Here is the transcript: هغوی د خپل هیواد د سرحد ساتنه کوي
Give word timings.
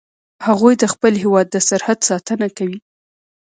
هغوی 0.47 0.73
د 0.77 0.83
خپل 0.93 1.13
هیواد 1.23 1.47
د 1.51 1.57
سرحد 1.67 1.99
ساتنه 2.09 2.47
کوي 2.57 2.79